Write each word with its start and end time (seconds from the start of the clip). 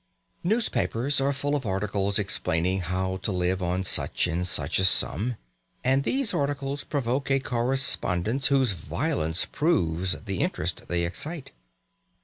Newspapers 0.43 1.21
are 1.21 1.31
full 1.31 1.55
of 1.55 1.63
articles 1.63 2.17
explaining 2.17 2.79
how 2.79 3.17
to 3.17 3.31
live 3.31 3.61
on 3.61 3.83
such 3.83 4.25
and 4.25 4.47
such 4.47 4.79
a 4.79 4.83
sum, 4.83 5.35
and 5.83 6.03
these 6.03 6.33
articles 6.33 6.83
provoke 6.83 7.29
a 7.29 7.39
correspondence 7.39 8.47
whose 8.47 8.71
violence 8.71 9.45
proves 9.45 10.19
the 10.21 10.39
interest 10.39 10.87
they 10.87 11.03
excite. 11.05 11.51